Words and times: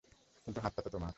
কিন্তু, 0.47 0.59
হাট 0.61 0.73
তো 0.77 0.89
তোমার। 0.89 1.09